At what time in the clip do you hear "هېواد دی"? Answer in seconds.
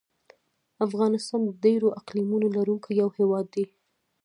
3.17-3.65